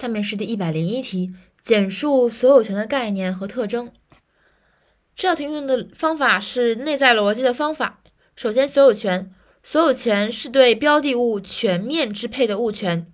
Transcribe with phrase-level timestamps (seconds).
[0.00, 3.92] 下面是第一百零一题，简述所有权的概念和特征。
[5.14, 8.02] 这道题用的方法是内在逻辑的方法。
[8.34, 9.30] 首先，所有权，
[9.62, 13.12] 所有权是对标的物全面支配的物权，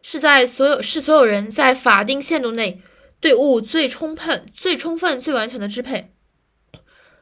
[0.00, 2.80] 是在所有是所有人在法定限度内
[3.20, 6.14] 对物最充分、最充分、最完全的支配。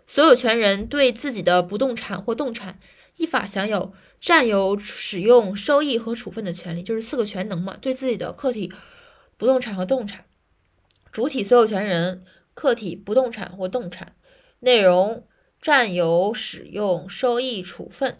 [0.06, 2.79] 所有权人对自己的不动产或动产
[3.16, 7.77] 依法享有占有、使用、收益和处分的权利，就是四个全能嘛。
[7.80, 8.72] 对自己的客体。
[9.41, 10.27] 不动产和动产，
[11.10, 14.14] 主体所有权人，客体不动产或动产，
[14.59, 15.27] 内容
[15.62, 18.19] 占有、使用、收益、处分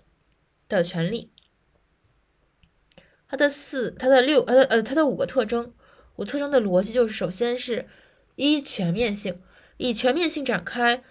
[0.67, 1.31] 的权利。
[3.29, 5.75] 它的四，它的六，呃呃，它的五个特征，
[6.17, 7.87] 五特征的逻辑就是：首先是
[8.37, 9.43] 一全面性，
[9.77, 11.05] 以全面性展开。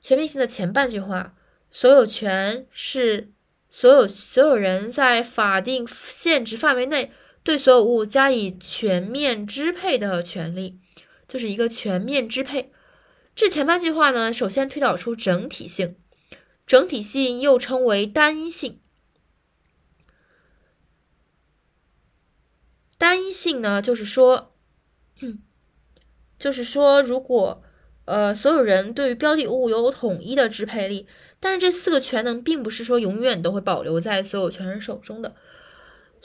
[0.00, 1.36] 全面性的前半句话，
[1.70, 3.34] 所有权是
[3.68, 7.12] 所有所有人在法定限制范围内。
[7.46, 10.80] 对所有物加以全面支配的权利，
[11.28, 12.72] 就是一个全面支配。
[13.36, 15.94] 这前半句话呢，首先推导出整体性，
[16.66, 18.80] 整体性又称为单一性。
[22.98, 24.52] 单一性呢，就是说，
[26.36, 27.62] 就是说，如果
[28.06, 31.06] 呃所有人对于标的物有统一的支配力，
[31.38, 35.36] 但是这四个权能并不是说永远都会保留在所有权人手中的。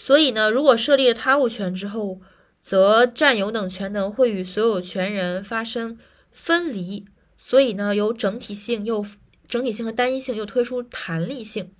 [0.03, 2.19] 所以呢，如果设立了他物权之后，
[2.59, 5.99] 则占有等权能会与所有权人发生
[6.31, 7.05] 分离。
[7.37, 9.05] 所以呢，由整体性又
[9.47, 11.71] 整体性和单一性又推出弹力性，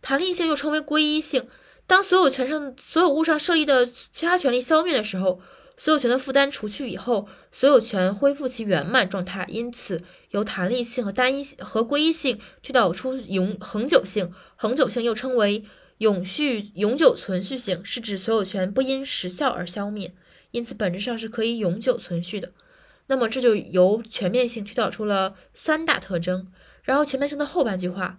[0.00, 1.46] 弹力性又称为归一性。
[1.86, 5.40] 当所有权上所有物上设立的其他权利消灭的时候，
[5.76, 9.46] 所有权的负担除去以后，所有权恢复其圆满状态。
[9.48, 15.64] 因此，由弹力性和单一和归一性推导出永恒久性，恒久性又称为。
[15.98, 20.12] 永续、永久存续性是指所有权不因时效而消灭，
[20.50, 22.52] 因此本质上是可以永久存续的。
[23.06, 26.50] 那么这就由全面性推导出了三大特征。
[26.82, 28.18] 然后全面性的后半句话，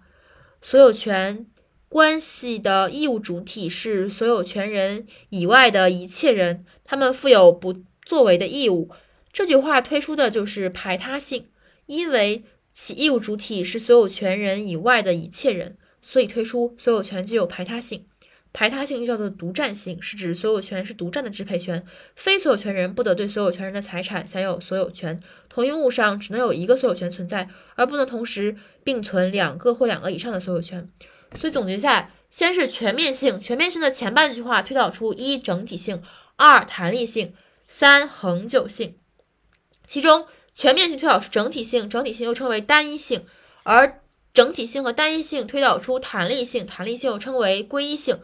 [0.60, 1.46] 所有权
[1.88, 8.90] 关系的义务主体是所有权人以外的一切人，他们负有不作为的义务。
[9.32, 11.46] 这句话推出的就是排他性，
[11.86, 12.42] 因为
[12.72, 15.76] 其义务主体是所有权人以外的一切人。
[16.06, 18.06] 所以推出所有权具有排他性，
[18.52, 21.84] 排他性又叫做独占性，是指所有权是独占的支配权，
[22.14, 25.20] 非所有权人不得对所有权人的财产享有所有权。
[25.48, 30.88] 同一物上只能有一个所有权存在，而不能同时并存两个或两个以上的所有权。
[31.34, 36.00] 所以总结下来，先是全面性，全面性的前半句话推导出一整体性，
[36.36, 37.34] 二弹力性，
[37.64, 38.96] 三恒久性。
[39.88, 40.24] 其中
[40.54, 43.24] 全面性推导出整体性，整体性又称为单一性，
[43.64, 44.02] 而
[44.36, 48.16] 整体性和单一性推导出弹力性，弹力性又称为归一性；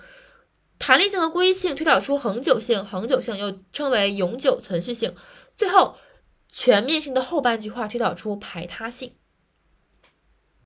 [0.79, 5.15] 弹力性和归一性推导出恒久性，恒久性又称为永久存续性。
[5.57, 5.97] 最后，
[6.51, 9.15] 全面性的后半句话推导出排他性。